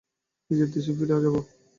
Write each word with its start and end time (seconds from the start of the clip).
নিজের 0.49 0.69
দেশে 0.73 0.91
ফিরে 0.97 1.15
যাব। 1.15 1.35